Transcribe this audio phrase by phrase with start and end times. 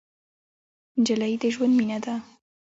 [0.99, 2.13] نجلۍ د ژوند مینه ده.